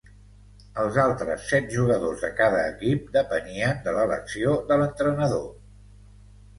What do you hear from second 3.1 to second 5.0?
depenien de l’elecció de